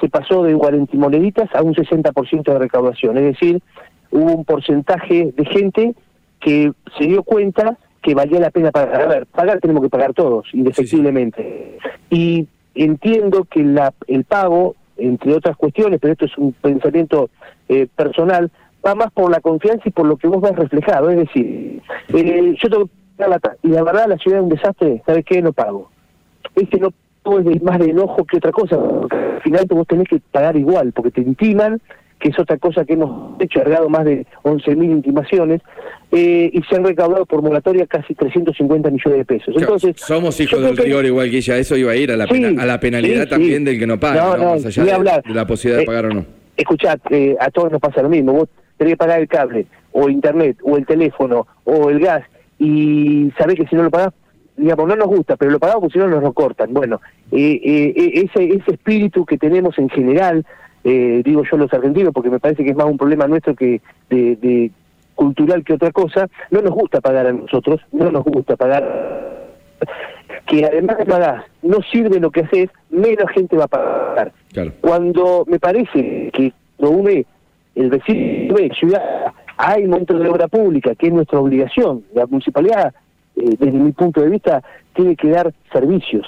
se 0.00 0.10
pasó 0.10 0.42
de 0.42 0.54
40 0.54 0.94
moneditas 0.98 1.48
a 1.54 1.62
un 1.62 1.74
60% 1.74 2.44
de 2.44 2.58
recaudación. 2.58 3.16
Es 3.16 3.24
decir, 3.24 3.62
hubo 4.10 4.32
un 4.34 4.44
porcentaje 4.44 5.32
de 5.34 5.44
gente 5.46 5.94
que 6.40 6.72
se 6.98 7.04
dio 7.04 7.22
cuenta 7.22 7.78
que 8.02 8.14
valía 8.14 8.40
la 8.40 8.50
pena 8.50 8.70
pagar. 8.70 9.02
A 9.02 9.06
ver, 9.06 9.26
pagar 9.26 9.58
tenemos 9.60 9.82
que 9.82 9.88
pagar 9.88 10.12
todos, 10.12 10.46
indefectiblemente. 10.52 11.78
Y 12.10 12.46
entiendo 12.74 13.44
que 13.44 13.62
la, 13.62 13.94
el 14.06 14.24
pago 14.24 14.76
entre 14.96 15.34
otras 15.34 15.56
cuestiones, 15.56 15.98
pero 16.00 16.12
esto 16.12 16.26
es 16.26 16.36
un 16.38 16.52
pensamiento 16.52 17.30
eh, 17.68 17.86
personal, 17.94 18.50
va 18.84 18.94
más 18.94 19.12
por 19.12 19.30
la 19.30 19.40
confianza 19.40 19.82
y 19.86 19.90
por 19.90 20.06
lo 20.06 20.16
que 20.16 20.28
vos 20.28 20.40
ves 20.40 20.56
reflejado. 20.56 21.10
Es 21.10 21.18
decir, 21.18 21.82
eh, 22.14 22.54
yo 22.62 22.68
tengo 22.70 22.86
que 22.86 22.92
pagar 23.16 23.40
la 23.42 23.56
y 23.62 23.68
la 23.68 23.82
verdad 23.82 24.08
la 24.08 24.18
ciudad 24.18 24.38
es 24.38 24.44
un 24.44 24.50
desastre, 24.50 25.02
¿sabes 25.06 25.24
qué? 25.24 25.42
No 25.42 25.52
pago. 25.52 25.90
Este 26.54 26.78
no 26.78 26.90
es 27.38 27.62
más 27.62 27.78
de 27.78 27.90
enojo 27.90 28.24
que 28.24 28.36
otra 28.36 28.52
cosa, 28.52 28.76
al 28.76 29.42
final 29.42 29.66
vos 29.68 29.86
tenés 29.86 30.08
que 30.08 30.20
pagar 30.30 30.56
igual, 30.56 30.92
porque 30.92 31.10
te 31.10 31.20
intiman, 31.22 31.80
que 32.18 32.30
es 32.30 32.38
otra 32.38 32.56
cosa 32.56 32.84
que 32.84 32.94
hemos 32.94 33.40
hecho, 33.40 33.60
agregado 33.60 33.88
más 33.88 34.04
de 34.04 34.26
11.000 34.42 34.90
intimaciones, 34.90 35.60
eh, 36.12 36.50
y 36.52 36.62
se 36.62 36.76
han 36.76 36.84
recaudado 36.84 37.26
por 37.26 37.42
moratoria 37.42 37.86
casi 37.86 38.14
350 38.14 38.90
millones 38.90 39.18
de 39.18 39.24
pesos. 39.24 39.54
Entonces, 39.56 39.96
Somos 39.96 40.40
hijos 40.40 40.62
del 40.62 40.76
rigor 40.76 41.04
igual 41.04 41.30
que 41.30 41.38
ella, 41.38 41.58
eso 41.58 41.76
iba 41.76 41.92
a 41.92 41.96
ir 41.96 42.10
a 42.12 42.16
la, 42.16 42.24
a 42.24 42.66
la 42.66 42.80
penalidad 42.80 43.28
también 43.28 43.64
del 43.64 43.78
que 43.78 43.86
no 43.86 43.98
paga, 43.98 44.36
no, 44.36 44.54
más 44.54 44.64
allá 44.64 44.84
de, 44.84 45.34
la 45.34 45.46
posibilidad 45.46 45.78
de 45.78 45.84
eh, 45.84 45.86
pagar 45.86 46.06
o 46.06 46.14
no. 46.14 46.26
Escuchad, 46.56 46.98
eh, 47.10 47.36
a 47.38 47.50
todos 47.50 47.70
nos 47.70 47.80
pasa 47.80 48.02
lo 48.02 48.08
mismo, 48.08 48.32
vos 48.32 48.48
tenés 48.78 48.94
que 48.94 48.96
pagar 48.96 49.20
el 49.20 49.28
cable, 49.28 49.66
o 49.92 50.08
internet, 50.08 50.56
o 50.62 50.76
el 50.76 50.86
teléfono, 50.86 51.46
o 51.64 51.90
el 51.90 52.00
gas, 52.00 52.24
y 52.58 53.30
sabés 53.36 53.56
que 53.56 53.66
si 53.66 53.76
no 53.76 53.82
lo 53.82 53.90
pagás, 53.90 54.14
digamos, 54.56 54.88
no 54.88 54.96
nos 54.96 55.08
gusta, 55.08 55.36
pero 55.36 55.50
lo 55.50 55.58
pagamos 55.58 55.82
porque 55.82 55.92
si 55.94 55.98
no 55.98 56.08
nos 56.08 56.22
lo 56.22 56.32
cortan. 56.32 56.72
Bueno, 56.72 57.00
ese, 57.30 57.92
ese 58.34 58.70
espíritu 58.72 59.26
que 59.26 59.36
tenemos 59.36 59.78
en 59.78 59.90
general, 59.90 60.46
eh, 60.88 61.22
digo 61.24 61.42
yo 61.50 61.56
los 61.56 61.72
argentinos, 61.72 62.12
porque 62.14 62.30
me 62.30 62.38
parece 62.38 62.62
que 62.62 62.70
es 62.70 62.76
más 62.76 62.86
un 62.86 62.96
problema 62.96 63.26
nuestro 63.26 63.56
que 63.56 63.80
de, 64.08 64.70
cultural 65.16 65.64
que 65.64 65.72
otra 65.72 65.90
cosa, 65.90 66.28
no 66.52 66.60
nos 66.60 66.72
gusta 66.72 67.00
pagar 67.00 67.26
a 67.26 67.32
nosotros, 67.32 67.80
no 67.90 68.10
nos 68.12 68.22
gusta 68.22 68.54
pagar 68.54 69.34
que 70.46 70.64
además 70.64 70.98
de 70.98 71.06
pagar 71.06 71.44
no 71.62 71.78
sirve 71.90 72.20
lo 72.20 72.30
que 72.30 72.42
haces, 72.42 72.70
menos 72.90 73.28
gente 73.34 73.56
va 73.56 73.64
a 73.64 73.68
pagar. 73.68 74.32
Cuando 74.80 75.44
me 75.48 75.58
parece 75.58 76.30
que 76.32 76.52
lo 76.78 76.90
une 76.90 77.26
el 77.74 77.90
vecino 77.90 78.54
de 78.54 78.70
ciudad 78.78 79.34
hay 79.56 79.86
momentos 79.86 80.20
de 80.20 80.28
obra 80.28 80.46
pública, 80.48 80.94
que 80.94 81.08
es 81.08 81.12
nuestra 81.12 81.40
obligación. 81.40 82.04
La 82.14 82.26
municipalidad, 82.26 82.94
eh, 83.36 83.56
desde 83.58 83.72
mi 83.72 83.92
punto 83.92 84.20
de 84.20 84.28
vista, 84.28 84.62
tiene 84.94 85.16
que 85.16 85.30
dar 85.30 85.52
servicios. 85.72 86.26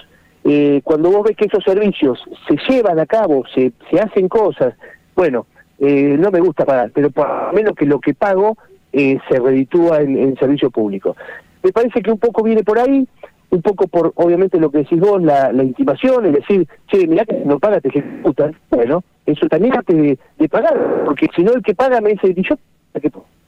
Eh, 0.48 0.80
cuando 0.82 1.10
vos 1.10 1.24
ves 1.24 1.36
que 1.36 1.46
esos 1.46 1.62
servicios 1.62 2.18
se 2.48 2.56
llevan 2.68 2.98
a 2.98 3.06
cabo, 3.06 3.44
se, 3.54 3.72
se 3.90 4.00
hacen 4.00 4.28
cosas, 4.28 4.74
bueno, 5.14 5.46
eh, 5.78 6.16
no 6.18 6.30
me 6.30 6.40
gusta 6.40 6.64
pagar, 6.64 6.90
pero 6.94 7.10
por 7.10 7.28
lo 7.28 7.52
menos 7.52 7.74
que 7.74 7.86
lo 7.86 8.00
que 8.00 8.14
pago 8.14 8.56
se 8.90 9.38
reditúa 9.38 10.00
en, 10.00 10.16
en 10.16 10.36
servicio 10.36 10.70
público. 10.70 11.14
Me 11.62 11.70
parece 11.70 12.00
que 12.00 12.10
un 12.10 12.18
poco 12.18 12.42
viene 12.42 12.64
por 12.64 12.78
ahí, 12.78 13.06
un 13.50 13.62
poco 13.62 13.86
por, 13.86 14.12
obviamente, 14.16 14.58
lo 14.58 14.70
que 14.70 14.78
decís 14.78 15.00
vos, 15.00 15.22
la, 15.22 15.52
la 15.52 15.62
intimación, 15.62 16.26
es 16.26 16.32
decir, 16.34 16.66
che, 16.88 17.06
mirá 17.06 17.24
que 17.24 17.42
no 17.44 17.58
paga 17.58 17.80
te 17.80 17.88
ejecutan. 17.88 18.56
Bueno, 18.70 19.02
eso 19.26 19.46
también 19.48 19.74
antes 19.76 20.18
de, 20.38 20.48
pagar, 20.48 21.04
porque 21.04 21.28
si 21.34 21.42
no 21.42 21.52
el 21.52 21.62
que 21.62 21.74
paga 21.74 22.00
me 22.00 22.10
dice, 22.10 22.34
yo, 22.36 22.56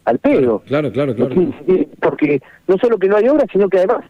al 0.04 0.18
pedo. 0.18 0.62
Claro, 0.66 0.90
claro, 0.90 1.14
claro. 1.14 1.34
Porque, 2.00 2.40
no 2.66 2.76
solo 2.78 2.98
que 2.98 3.08
no 3.08 3.16
hay 3.16 3.28
obra, 3.28 3.44
sino 3.52 3.68
que 3.68 3.78
además 3.78 4.04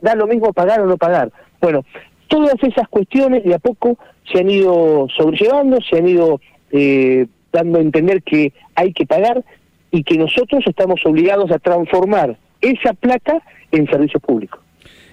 da 0.00 0.14
lo 0.14 0.26
mismo 0.26 0.52
pagar 0.52 0.80
o 0.80 0.86
no 0.86 0.96
pagar. 0.96 1.30
Bueno, 1.60 1.84
todas 2.28 2.54
esas 2.62 2.88
cuestiones 2.88 3.44
de 3.44 3.54
a 3.54 3.58
poco 3.58 3.98
se 4.30 4.40
han 4.40 4.50
ido 4.50 5.06
sobrellevando, 5.16 5.78
se 5.88 5.98
han 5.98 6.08
ido 6.08 6.40
eh, 6.72 7.26
dando 7.52 7.78
a 7.78 7.82
entender 7.82 8.22
que 8.22 8.52
hay 8.74 8.92
que 8.92 9.06
pagar 9.06 9.44
y 9.90 10.02
que 10.02 10.18
nosotros 10.18 10.64
estamos 10.66 11.00
obligados 11.06 11.50
a 11.50 11.58
transformar 11.58 12.36
esa 12.60 12.92
plata 12.92 13.42
en 13.72 13.86
servicio 13.86 14.20
público. 14.20 14.58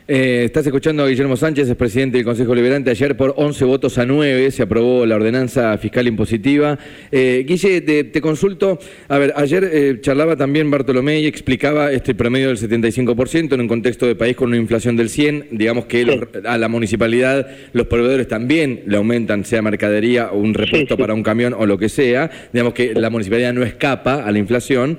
Eh, 0.05 0.41
estás 0.43 0.65
escuchando 0.65 1.01
a 1.01 1.07
Guillermo 1.07 1.37
Sánchez, 1.37 1.69
es 1.69 1.77
presidente 1.77 2.17
del 2.17 2.25
Consejo 2.25 2.53
Liberante. 2.53 2.91
Ayer 2.91 3.15
por 3.15 3.33
11 3.37 3.63
votos 3.63 3.97
a 3.97 4.05
9 4.05 4.51
se 4.51 4.63
aprobó 4.63 5.05
la 5.05 5.15
ordenanza 5.15 5.77
fiscal 5.77 6.05
impositiva. 6.07 6.77
Eh, 7.09 7.45
Guille, 7.47 7.79
te, 7.79 8.21
consulto. 8.21 8.79
A 9.07 9.17
ver, 9.17 9.33
ayer 9.37 9.63
eh, 9.71 9.97
charlaba 10.01 10.35
también 10.35 10.69
Bartolomé 10.69 11.21
y 11.21 11.25
explicaba 11.25 11.93
este 11.93 12.15
promedio 12.15 12.49
del 12.49 12.57
75% 12.57 13.53
en 13.53 13.61
un 13.61 13.67
contexto 13.69 14.05
de 14.05 14.15
país 14.15 14.35
con 14.35 14.49
una 14.49 14.57
inflación 14.57 14.97
del 14.97 15.09
100. 15.09 15.47
Digamos 15.51 15.85
que 15.85 16.27
a 16.43 16.57
la 16.57 16.67
municipalidad 16.67 17.47
los 17.71 17.87
proveedores 17.87 18.27
también 18.27 18.81
le 18.85 18.97
aumentan, 18.97 19.45
sea 19.45 19.61
mercadería 19.61 20.31
o 20.33 20.37
un 20.37 20.53
repuesto 20.53 20.97
para 20.97 21.13
un 21.13 21.23
camión 21.23 21.53
o 21.53 21.65
lo 21.65 21.77
que 21.77 21.87
sea. 21.87 22.29
Digamos 22.51 22.73
que 22.73 22.93
la 22.93 23.09
municipalidad 23.09 23.53
no 23.53 23.63
escapa 23.63 24.25
a 24.25 24.31
la 24.31 24.37
inflación. 24.37 24.97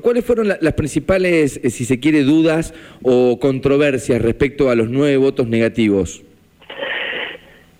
¿Cuáles 0.00 0.24
fueron 0.24 0.48
las 0.48 0.72
principales, 0.72 1.60
si 1.68 1.84
se 1.84 2.00
quiere, 2.00 2.22
dudas 2.22 2.72
o 3.02 3.38
controversias? 3.38 4.13
Respecto 4.18 4.70
a 4.70 4.74
los 4.74 4.88
nueve 4.88 5.16
votos 5.16 5.48
negativos? 5.48 6.22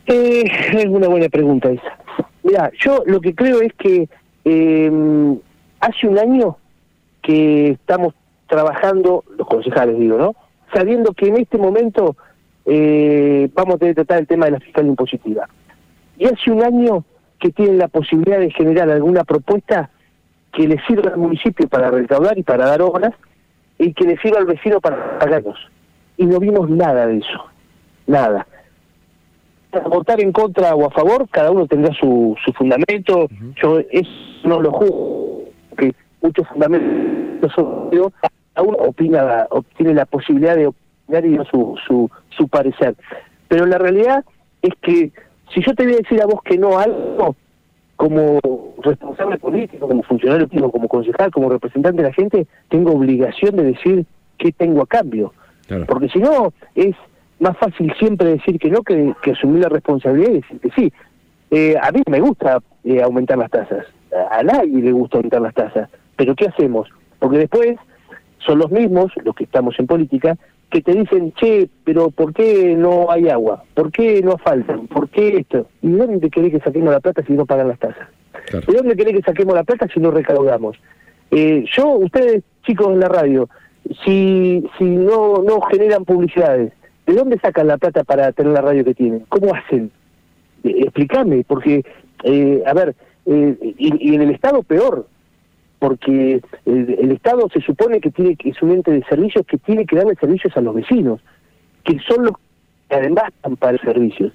Eh, 0.07 0.45
es 0.75 0.87
una 0.87 1.09
buena 1.09 1.29
pregunta 1.29 1.71
esa. 1.71 1.99
Mira, 2.43 2.71
yo 2.79 3.03
lo 3.07 3.21
que 3.21 3.35
creo 3.35 3.61
es 3.61 3.73
que 3.75 4.09
em, 4.45 5.39
hace 5.81 6.07
un 6.07 6.19
año 6.19 6.59
que 7.23 7.71
estamos 7.71 8.15
trabajando, 8.47 9.25
los 9.39 9.49
concejales 9.49 9.99
digo, 9.99 10.19
¿no? 10.19 10.35
Sabiendo 10.73 11.13
que 11.15 11.29
en 11.29 11.39
este 11.39 11.57
momento 11.57 12.17
eh, 12.67 13.49
vamos 13.55 13.77
a 13.77 13.79
tener 13.79 13.95
que 13.95 14.05
tratar 14.05 14.21
el 14.21 14.27
tema 14.27 14.47
de 14.47 14.53
la 14.53 14.61
fiscal 14.61 14.87
impositiva. 14.87 15.49
Y 16.19 16.27
hace 16.27 16.51
un 16.51 16.63
año 16.63 17.05
que 17.41 17.51
tienen 17.51 17.79
la 17.79 17.89
posibilidad 17.89 18.39
de 18.39 18.51
generar 18.51 18.91
alguna 18.91 19.25
propuesta 19.25 19.91
que 20.53 20.69
le 20.69 20.79
sirva 20.87 21.11
al 21.11 21.19
municipio 21.19 21.69
para 21.69 21.91
recaudar 21.91 22.39
y 22.39 22.43
para 22.43 22.67
dar 22.67 22.83
obras 22.83 23.13
y 23.79 23.93
que 23.93 24.05
le 24.05 24.19
sirva 24.19 24.39
al 24.39 24.47
vecino 24.47 24.81
para 24.81 25.19
pagarnos 25.19 25.59
y 26.17 26.27
no 26.27 26.39
vimos 26.39 26.69
nada 26.71 27.07
de 27.07 27.19
eso, 27.19 27.45
nada. 28.07 28.47
Para 29.71 29.89
votar 29.89 30.21
en 30.21 30.33
contra 30.33 30.75
o 30.75 30.87
a 30.87 30.91
favor, 30.91 31.29
cada 31.31 31.51
uno 31.51 31.67
tendrá 31.67 31.93
su, 31.95 32.37
su 32.45 32.53
fundamento, 32.53 33.29
yo 33.61 33.81
eso 33.91 34.11
no 34.45 34.61
lo 34.61 34.73
juzgo, 34.73 35.45
que 35.77 35.93
muchos 36.23 36.47
fundamentos 36.49 37.53
cada 38.55 38.69
uno 38.69 38.77
opina, 38.79 39.47
tiene 39.77 39.95
la 39.95 40.07
posibilidad 40.07 40.57
de 40.57 40.69
opinar 40.69 41.27
y 41.27 41.37
su, 41.51 41.77
su, 41.87 42.11
su 42.31 42.49
parecer. 42.49 42.95
Pero 43.49 43.67
la 43.67 43.79
realidad 43.79 44.25
es 44.63 44.73
que 44.81 45.13
si 45.53 45.63
yo 45.63 45.75
te 45.75 45.85
voy 45.85 45.95
a 45.95 45.99
decir 45.99 46.23
a 46.23 46.27
vos 46.27 46.41
que 46.43 46.57
no 46.57 46.79
algo, 46.79 47.37
como 47.97 48.41
responsable 48.83 49.39
político, 49.39 49.87
como 49.89 50.03
funcionario 50.03 50.49
público, 50.49 50.73
como 50.73 50.89
concejal, 50.89 51.31
como 51.31 51.49
representante 51.49 52.03
de 52.03 52.09
la 52.09 52.15
gente, 52.15 52.47
tengo 52.69 52.93
obligación 52.93 53.57
de 53.57 53.65
decir 53.65 54.07
qué 54.39 54.53
tengo 54.53 54.83
a 54.83 54.87
cambio. 54.87 55.33
Porque 55.87 56.09
si 56.09 56.19
no, 56.19 56.53
es 56.75 56.95
más 57.39 57.57
fácil 57.59 57.93
siempre 57.99 58.29
decir 58.29 58.59
que 58.59 58.71
no 58.71 58.83
que, 58.83 59.15
asumir 59.31 59.63
la 59.63 59.69
responsabilidad 59.69 60.31
y 60.31 60.35
decir 60.35 60.61
que 60.61 60.71
sí. 60.71 60.93
Eh, 61.51 61.77
a 61.81 61.91
mí 61.93 62.03
me 62.09 62.21
gusta 62.21 62.61
eh, 62.85 63.03
aumentar 63.03 63.39
las 63.39 63.51
tasas, 63.51 63.87
a, 64.31 64.43
nadie 64.43 64.83
le 64.83 64.93
gusta 64.93 65.19
aumentar 65.19 65.41
las 65.41 65.55
tasas, 65.55 65.89
pero 66.17 66.35
¿qué 66.35 66.47
hacemos? 66.47 66.89
Porque 67.19 67.39
después 67.39 67.77
son 68.39 68.59
los 68.59 68.71
mismos, 68.71 69.13
los 69.25 69.35
que 69.35 69.45
estamos 69.45 69.79
en 69.79 69.87
política, 69.87 70.37
que 70.71 70.83
te 70.83 70.93
dicen, 70.93 71.33
che, 71.35 71.69
pero 71.85 72.11
¿por 72.11 72.33
qué 72.35 72.75
no 72.77 73.11
hay 73.11 73.29
agua? 73.29 73.63
¿Por 73.75 73.93
qué 73.93 74.21
no 74.23 74.37
faltan? 74.39 74.87
¿Por 74.89 75.09
qué 75.09 75.37
esto? 75.39 75.69
¿Y 75.83 75.93
de 75.93 75.99
dónde 75.99 76.31
querés 76.31 76.51
que 76.51 76.61
saquemos 76.61 76.93
la 76.93 77.01
plata 77.01 77.23
si 77.25 77.33
no 77.33 77.47
pagan 77.47 77.69
las 77.69 77.79
tasas? 77.79 78.09
¿De 78.53 78.75
dónde 78.75 78.97
querés 78.97 79.15
que 79.15 79.23
saquemos 79.23 79.55
la 79.55 79.65
plata 79.65 79.87
si 79.93 80.01
no 80.01 80.11
recaudamos? 80.11 80.77
Eh, 81.31 81.65
yo, 81.73 81.91
ustedes, 81.91 82.43
chicos 82.65 82.89
en 82.89 83.01
la 83.01 83.09
radio, 83.09 83.49
si, 84.05 84.65
si 84.79 84.85
no, 84.85 85.43
no 85.43 85.61
generan 85.63 86.05
publicidades, 86.05 86.73
¿de 87.07 87.15
dónde 87.15 87.39
sacan 87.39 87.67
la 87.67 87.79
plata 87.79 88.05
para 88.05 88.33
tener 88.33 88.53
la 88.53 88.61
radio 88.61 88.85
que 88.85 88.95
tienen? 88.95 89.25
¿Cómo 89.29 89.55
hacen? 89.55 89.91
Eh, 90.63 90.75
explícame, 90.83 91.45
porque, 91.47 91.85
eh, 92.23 92.63
a 92.67 92.73
ver, 92.73 92.95
eh, 93.27 93.75
y, 93.79 94.15
en 94.15 94.23
el 94.23 94.31
Estado 94.31 94.63
peor, 94.63 95.07
porque 95.79 96.41
el, 96.65 97.13
Estado 97.13 97.49
se 97.53 97.61
supone 97.61 98.01
que 98.01 98.11
tiene 98.11 98.37
es 98.43 98.63
un 98.63 98.71
ente 98.71 98.91
de 98.91 99.05
servicios 99.05 99.45
que 99.47 99.59
tiene 99.59 99.85
que 99.85 99.97
darle 99.97 100.15
servicios 100.15 100.57
a 100.57 100.63
los 100.63 100.75
vecinos, 100.75 101.21
que 101.85 101.99
son 102.09 102.25
los 102.25 102.33
que 102.89 102.97
además 102.97 103.25
están 103.29 103.57
para 103.57 103.77
servicios. 103.79 104.33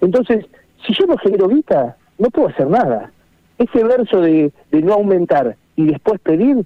Entonces, 0.00 0.46
si 0.86 0.94
yo 0.94 1.06
no 1.06 1.16
genero 1.16 1.48
guita, 1.48 1.96
no 2.18 2.30
puedo 2.30 2.48
hacer 2.48 2.68
nada. 2.68 3.10
Ese 3.58 3.82
verso 3.82 4.20
de 4.20 4.52
no 4.70 4.94
aumentar 4.94 5.56
y 5.76 5.86
después 5.86 6.20
pedir, 6.20 6.64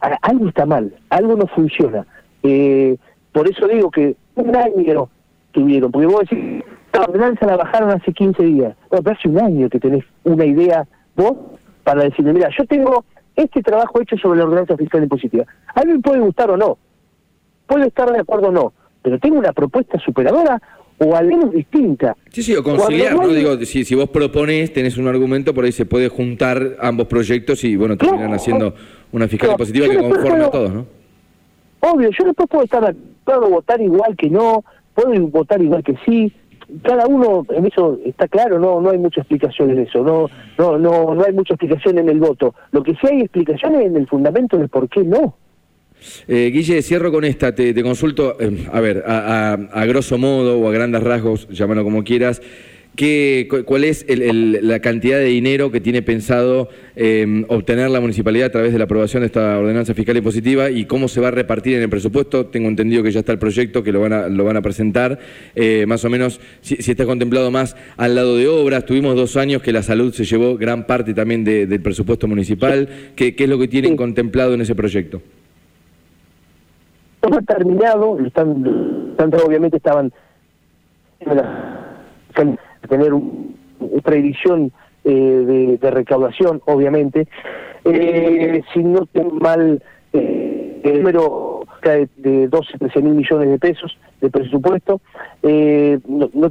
algo 0.00 0.48
está 0.48 0.66
mal, 0.66 0.94
algo 1.10 1.36
no 1.36 1.46
funciona. 1.46 2.06
Eh, 2.42 2.96
por 3.32 3.48
eso 3.48 3.66
digo 3.68 3.90
que 3.90 4.16
un 4.34 4.56
año 4.56 5.08
tuvieron, 5.52 5.90
porque 5.90 6.06
vos 6.06 6.20
decís, 6.28 6.64
la 6.92 7.00
ordenanza 7.02 7.46
la 7.46 7.56
bajaron 7.56 7.90
hace 7.90 8.12
15 8.12 8.42
días. 8.42 8.76
No, 8.90 9.02
pero 9.02 9.16
hace 9.16 9.28
un 9.28 9.40
año 9.40 9.68
que 9.68 9.80
tenés 9.80 10.04
una 10.24 10.44
idea 10.44 10.86
vos 11.16 11.36
para 11.84 12.04
decirle, 12.04 12.32
mira, 12.32 12.48
yo 12.56 12.64
tengo 12.66 13.04
este 13.36 13.62
trabajo 13.62 14.00
hecho 14.00 14.16
sobre 14.16 14.38
la 14.38 14.44
ordenanza 14.44 14.76
fiscal 14.76 15.02
impositiva. 15.02 15.44
A 15.74 15.84
mí 15.84 15.92
me 15.92 16.00
puede 16.00 16.20
gustar 16.20 16.50
o 16.50 16.56
no, 16.56 16.78
puede 17.66 17.88
estar 17.88 18.10
de 18.10 18.20
acuerdo 18.20 18.48
o 18.48 18.52
no, 18.52 18.72
pero 19.02 19.18
tengo 19.18 19.38
una 19.38 19.52
propuesta 19.52 19.98
superadora 19.98 20.60
o 21.02 21.16
al 21.16 21.26
menos 21.26 21.50
distinta. 21.52 22.14
Sí, 22.30 22.42
sí, 22.42 22.54
o 22.54 22.62
conciliar, 22.62 23.14
¿no? 23.16 23.28
Digo, 23.28 23.56
si, 23.64 23.84
si 23.84 23.94
vos 23.94 24.10
propones, 24.10 24.72
tenés 24.72 24.98
un 24.98 25.08
argumento, 25.08 25.54
por 25.54 25.64
ahí 25.64 25.72
se 25.72 25.86
puede 25.86 26.08
juntar 26.08 26.76
ambos 26.78 27.06
proyectos 27.06 27.64
y, 27.64 27.74
bueno, 27.74 27.96
terminan 27.96 28.34
haciendo 28.34 28.74
una 29.10 29.26
fiscal 29.26 29.56
positiva 29.56 29.88
que 29.88 29.96
conforme 29.96 30.44
a 30.44 30.50
todos, 30.50 30.74
¿no? 30.74 30.86
Obvio, 31.80 32.10
yo 32.10 32.24
después 32.26 32.48
puedo 32.50 32.64
estar, 32.64 32.94
puedo 33.24 33.48
votar 33.48 33.80
igual 33.80 34.14
que 34.14 34.28
no, 34.28 34.62
puedo 34.94 35.18
votar 35.28 35.62
igual 35.62 35.82
que 35.82 35.96
sí, 36.04 36.30
cada 36.82 37.06
uno 37.06 37.46
en 37.48 37.66
eso 37.66 37.98
está 38.04 38.28
claro 38.28 38.60
no 38.60 38.80
no 38.80 38.90
hay 38.90 38.98
mucha 38.98 39.22
explicación 39.22 39.70
en 39.70 39.80
eso 39.80 40.04
no 40.04 40.28
no 40.56 40.78
no 40.78 41.16
no 41.16 41.24
hay 41.24 41.32
mucha 41.32 41.54
explicación 41.54 41.98
en 41.98 42.08
el 42.08 42.20
voto 42.20 42.54
lo 42.70 42.84
que 42.84 42.92
sí 42.92 43.08
hay 43.10 43.22
explicación 43.22 43.74
es 43.74 43.86
en 43.86 43.96
el 43.96 44.06
fundamento 44.06 44.56
del 44.56 44.68
por 44.68 44.88
qué 44.88 45.02
no 45.02 45.34
eh, 46.28 46.50
Guille, 46.52 46.82
cierro 46.82 47.12
con 47.12 47.24
esta, 47.24 47.54
te, 47.54 47.74
consulto, 47.82 48.36
eh, 48.40 48.66
a 48.72 48.80
ver, 48.80 49.04
a, 49.06 49.52
a, 49.52 49.86
grosso 49.86 50.18
modo 50.18 50.58
o 50.58 50.68
a 50.68 50.72
grandes 50.72 51.02
rasgos, 51.02 51.48
llámalo 51.50 51.84
como 51.84 52.04
quieras, 52.04 52.40
¿qué, 52.96 53.48
¿cuál 53.64 53.84
es 53.84 54.04
la 54.08 54.80
cantidad 54.80 55.18
de 55.18 55.24
dinero 55.24 55.70
que 55.70 55.80
tiene 55.80 56.02
pensado 56.02 56.68
em, 56.96 57.44
obtener 57.48 57.90
la 57.90 58.00
municipalidad 58.00 58.48
a 58.48 58.52
través 58.52 58.72
de 58.72 58.78
la 58.78 58.84
aprobación 58.84 59.22
de 59.22 59.26
esta 59.26 59.58
ordenanza 59.58 59.94
fiscal 59.94 60.16
y 60.16 60.20
positiva 60.20 60.70
y 60.70 60.84
cómo 60.84 61.08
se 61.08 61.20
va 61.20 61.28
a 61.28 61.30
repartir 61.30 61.76
en 61.76 61.82
el 61.82 61.88
presupuesto? 61.88 62.46
Tengo 62.46 62.68
entendido 62.68 63.02
que 63.02 63.10
ya 63.10 63.20
está 63.20 63.32
el 63.32 63.38
proyecto, 63.38 63.82
que 63.82 63.92
lo 63.92 64.00
van 64.00 64.12
a, 64.12 64.28
lo 64.28 64.44
van 64.44 64.56
a 64.56 64.62
presentar, 64.62 65.18
eh, 65.54 65.84
más 65.86 66.04
o 66.04 66.10
menos, 66.10 66.40
si, 66.60 66.74
está 66.78 67.06
contemplado 67.06 67.50
más 67.50 67.76
al 67.96 68.14
lado 68.14 68.36
de 68.36 68.48
obras, 68.48 68.84
tuvimos 68.84 69.16
dos 69.16 69.36
años 69.36 69.62
que 69.62 69.72
la 69.72 69.82
salud 69.82 70.12
se 70.12 70.24
llevó 70.24 70.56
gran 70.56 70.86
parte 70.86 71.14
también 71.14 71.44
del 71.44 71.80
presupuesto 71.80 72.28
municipal, 72.28 72.88
¿Qué, 73.16 73.34
¿qué 73.34 73.44
es 73.44 73.50
lo 73.50 73.58
que 73.58 73.68
tienen 73.68 73.96
contemplado 73.96 74.54
en 74.54 74.60
ese 74.60 74.74
proyecto? 74.74 75.22
Todo 77.20 77.40
terminado, 77.42 78.18
están, 78.20 79.14
obviamente 79.46 79.76
estaban 79.76 80.12
tener 82.88 83.12
un, 83.12 83.56
una 83.78 84.02
previsión 84.02 84.72
eh, 85.04 85.78
de, 85.80 85.90
recaudación, 85.90 86.62
obviamente. 86.66 87.28
Eh, 87.84 88.62
si 88.72 88.82
no 88.82 89.06
tengo 89.06 89.34
mal, 89.36 89.82
eh, 90.12 90.80
el 90.82 90.98
número 90.98 91.60
de, 91.82 92.08
de 92.16 92.48
12, 92.48 92.78
13 92.78 93.02
mil 93.02 93.14
millones 93.14 93.50
de 93.50 93.58
pesos 93.58 93.96
de 94.20 94.30
presupuesto, 94.30 95.00
eh, 95.42 95.98
no, 96.06 96.30
no, 96.34 96.50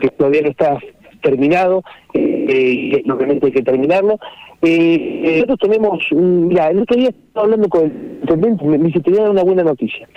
que 0.00 0.08
todavía 0.10 0.42
no 0.42 0.48
está 0.48 0.78
terminado. 1.22 1.82
Eh, 2.14 2.35
eh, 2.48 3.02
obviamente 3.10 3.46
hay 3.46 3.52
que 3.52 3.62
terminarlo. 3.62 4.18
Eh, 4.62 5.42
nosotros 5.46 5.58
tenemos, 5.70 5.98
mira, 6.12 6.70
el 6.70 6.80
otro 6.80 6.96
día 6.96 7.10
estaba 7.10 7.44
hablando 7.44 7.68
con 7.68 7.84
el 7.84 8.18
intendente, 8.22 8.64
me, 8.64 8.78
me 8.78 8.88
dice, 8.88 9.02
una 9.10 9.42
buena 9.42 9.62
noticia. 9.62 10.08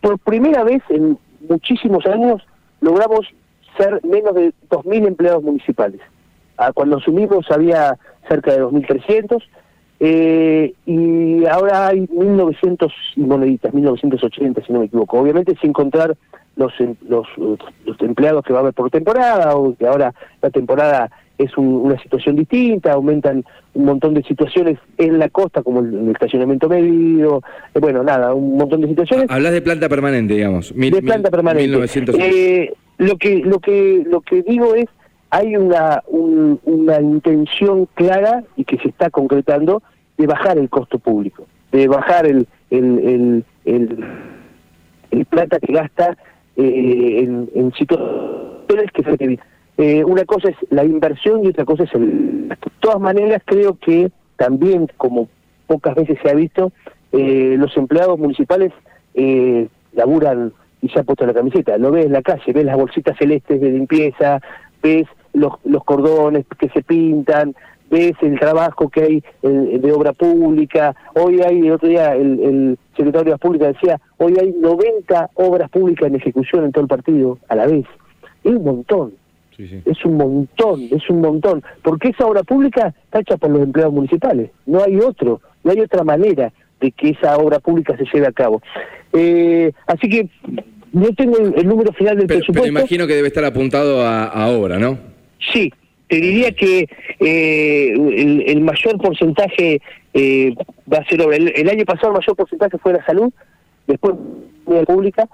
por 0.00 0.18
primera 0.20 0.64
vez 0.64 0.82
en 0.88 1.18
muchísimos 1.48 2.06
años 2.06 2.42
logramos 2.80 3.26
ser 3.76 4.00
menos 4.04 4.34
de 4.34 4.52
2.000 4.70 5.06
empleados 5.06 5.42
municipales. 5.42 6.00
Ah, 6.56 6.72
cuando 6.72 6.98
asumimos 6.98 7.50
había 7.50 7.98
cerca 8.28 8.52
de 8.52 8.62
2.300 8.62 9.42
eh, 10.00 10.72
y 10.86 11.44
ahora 11.46 11.88
hay 11.88 12.06
1.900 12.06 12.92
y 13.16 13.20
moneditas, 13.20 13.72
1.980 13.72 14.66
si 14.66 14.72
no 14.72 14.80
me 14.80 14.86
equivoco. 14.86 15.18
Obviamente 15.18 15.56
sin 15.60 15.72
contar 15.72 16.16
los, 16.56 16.72
los, 17.08 17.26
los 17.36 18.00
empleados 18.00 18.44
que 18.44 18.52
va 18.52 18.60
a 18.60 18.62
haber 18.62 18.74
por 18.74 18.90
temporada, 18.90 19.56
o 19.56 19.74
que 19.76 19.86
ahora 19.86 20.14
la 20.42 20.50
temporada 20.50 21.10
es 21.38 21.56
una 21.56 22.00
situación 22.00 22.36
distinta, 22.36 22.92
aumentan 22.92 23.44
un 23.74 23.84
montón 23.84 24.14
de 24.14 24.22
situaciones 24.22 24.78
en 24.98 25.18
la 25.18 25.28
costa, 25.28 25.62
como 25.62 25.80
el, 25.80 26.10
estacionamiento 26.10 26.68
medio, 26.68 27.42
eh, 27.74 27.80
bueno, 27.80 28.02
nada, 28.04 28.34
un 28.34 28.56
montón 28.56 28.80
de 28.82 28.88
situaciones. 28.88 29.26
Hablas 29.28 29.52
de 29.52 29.62
planta 29.62 29.88
permanente, 29.88 30.34
digamos. 30.34 30.72
de 30.74 31.02
planta 31.02 31.30
permanente. 31.30 31.86
Eh, 32.18 32.72
lo 32.98 33.16
que 33.16 33.38
lo 33.38 33.58
que 33.58 34.04
lo 34.06 34.20
que 34.20 34.42
digo 34.42 34.74
es 34.76 34.86
hay 35.30 35.56
una 35.56 36.02
una 36.06 37.00
intención 37.00 37.86
clara 37.94 38.44
y 38.56 38.64
que 38.64 38.78
se 38.78 38.88
está 38.88 39.10
concretando 39.10 39.82
de 40.16 40.26
bajar 40.26 40.58
el 40.58 40.68
costo 40.68 41.00
público, 41.00 41.46
de 41.72 41.88
bajar 41.88 42.26
el 42.26 42.46
el 42.70 43.44
el, 43.64 44.04
el, 45.10 45.26
plata 45.26 45.58
que 45.58 45.72
gasta 45.72 46.16
eh, 46.56 47.20
en, 47.24 47.50
en 47.54 47.72
situaciones 47.72 48.90
que 48.92 49.02
se 49.02 49.38
eh, 49.76 50.04
una 50.04 50.24
cosa 50.24 50.50
es 50.50 50.56
la 50.70 50.84
inversión 50.84 51.44
y 51.44 51.48
otra 51.48 51.64
cosa 51.64 51.84
es 51.84 51.92
el... 51.94 52.48
De 52.48 52.56
todas 52.80 53.00
maneras, 53.00 53.42
creo 53.44 53.76
que 53.78 54.10
también, 54.36 54.88
como 54.96 55.28
pocas 55.66 55.94
veces 55.94 56.18
se 56.22 56.30
ha 56.30 56.34
visto, 56.34 56.72
eh, 57.12 57.56
los 57.58 57.76
empleados 57.76 58.18
municipales 58.18 58.72
eh, 59.14 59.68
laburan 59.92 60.52
y 60.80 60.88
se 60.90 61.00
ha 61.00 61.02
puesto 61.02 61.26
la 61.26 61.34
camiseta. 61.34 61.76
Lo 61.78 61.90
ves 61.90 62.06
en 62.06 62.12
la 62.12 62.22
calle, 62.22 62.52
ves 62.52 62.64
las 62.64 62.76
bolsitas 62.76 63.16
celestes 63.18 63.60
de 63.60 63.70
limpieza, 63.70 64.40
ves 64.82 65.06
los, 65.32 65.54
los 65.64 65.82
cordones 65.84 66.44
que 66.58 66.68
se 66.68 66.82
pintan, 66.82 67.54
ves 67.90 68.12
el 68.22 68.38
trabajo 68.38 68.88
que 68.88 69.02
hay 69.02 69.24
de 69.42 69.92
obra 69.92 70.12
pública. 70.12 70.94
Hoy 71.14 71.40
hay, 71.40 71.60
el 71.60 71.72
otro 71.72 71.88
día 71.88 72.14
el, 72.14 72.40
el 72.40 72.78
secretario 72.96 73.24
de 73.24 73.30
Obras 73.30 73.40
Públicas 73.40 73.74
decía, 73.74 74.00
hoy 74.18 74.34
hay 74.40 74.52
90 74.52 75.30
obras 75.34 75.70
públicas 75.70 76.08
en 76.08 76.16
ejecución 76.16 76.64
en 76.64 76.72
todo 76.72 76.82
el 76.82 76.88
partido 76.88 77.38
a 77.48 77.54
la 77.54 77.66
vez. 77.66 77.84
Es 78.42 78.52
un 78.52 78.64
montón. 78.64 79.12
Es 79.58 80.04
un 80.04 80.16
montón, 80.16 80.88
es 80.90 81.08
un 81.08 81.20
montón. 81.20 81.62
Porque 81.82 82.08
esa 82.08 82.26
obra 82.26 82.42
pública 82.42 82.92
está 83.04 83.20
hecha 83.20 83.36
por 83.36 83.50
los 83.50 83.62
empleados 83.62 83.94
municipales. 83.94 84.50
No 84.66 84.82
hay 84.82 84.96
otro, 84.96 85.40
no 85.62 85.70
hay 85.70 85.80
otra 85.80 86.02
manera 86.02 86.52
de 86.80 86.90
que 86.90 87.10
esa 87.10 87.36
obra 87.36 87.60
pública 87.60 87.96
se 87.96 88.04
lleve 88.12 88.26
a 88.26 88.32
cabo. 88.32 88.60
Eh, 89.12 89.72
así 89.86 90.08
que 90.08 90.28
no 90.92 91.08
tengo 91.14 91.38
el, 91.38 91.66
número 91.66 91.92
final 91.92 92.16
del 92.16 92.26
presupuesto. 92.26 92.62
Pero 92.62 92.66
imagino 92.66 93.06
que 93.06 93.14
debe 93.14 93.28
estar 93.28 93.44
apuntado 93.44 94.04
a, 94.04 94.48
obra, 94.48 94.78
¿no? 94.78 94.98
Sí, 95.52 95.72
te 96.08 96.16
diría 96.16 96.52
que 96.52 96.88
eh, 97.20 97.92
el, 98.46 98.60
mayor 98.60 98.98
porcentaje 98.98 99.80
eh, 100.12 100.54
va 100.92 100.98
a 100.98 101.08
ser 101.08 101.22
obra. 101.22 101.36
El, 101.36 101.68
año 101.68 101.84
pasado 101.84 102.08
el 102.08 102.18
mayor 102.18 102.36
porcentaje 102.36 102.78
fue 102.78 102.92
la 102.92 103.04
salud, 103.04 103.32
después 103.86 104.14
la 104.66 104.82
pública, 104.84 105.28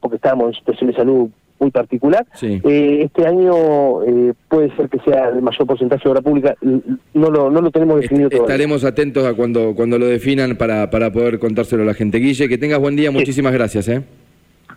porque 0.00 0.16
estábamos 0.16 0.48
en 0.48 0.54
situación 0.54 0.90
de 0.90 0.96
salud 0.96 1.30
muy 1.60 1.70
particular. 1.70 2.26
Eh, 2.42 3.02
este 3.04 3.26
año 3.26 4.02
eh, 4.02 4.32
puede 4.48 4.74
ser 4.76 4.88
que 4.88 4.98
sea 5.00 5.28
el 5.28 5.42
mayor 5.42 5.66
porcentaje 5.66 6.02
de 6.02 6.10
obra 6.10 6.22
pública, 6.22 6.56
no 6.62 7.30
lo, 7.30 7.50
no 7.50 7.60
lo 7.60 7.70
tenemos 7.70 8.00
definido 8.00 8.30
todavía. 8.30 8.54
Estaremos 8.54 8.84
atentos 8.84 9.26
a 9.26 9.34
cuando, 9.34 9.74
cuando 9.74 9.98
lo 9.98 10.06
definan 10.06 10.56
para, 10.56 10.90
para 10.90 11.12
poder 11.12 11.38
contárselo 11.38 11.82
a 11.82 11.86
la 11.86 11.94
gente. 11.94 12.18
Guille, 12.18 12.48
que 12.48 12.58
tengas 12.58 12.80
buen 12.80 12.96
día, 12.96 13.10
muchísimas 13.10 13.52
gracias. 13.52 13.88
¿eh? 13.88 14.02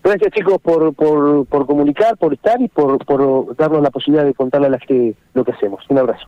Gracias 0.03 0.31
chicos 0.33 0.59
por, 0.61 0.93
por, 0.93 1.65
comunicar, 1.65 2.17
por 2.17 2.33
estar 2.33 2.61
y 2.61 2.67
por, 2.67 3.03
por 3.05 3.55
darnos 3.55 3.81
la 3.81 3.89
posibilidad 3.89 4.25
de 4.25 4.33
contarle 4.33 4.67
a 4.67 4.71
la 4.71 4.79
gente 4.79 5.15
lo 5.33 5.45
que 5.45 5.53
hacemos. 5.53 5.83
Un 5.89 5.97
abrazo. 5.97 6.21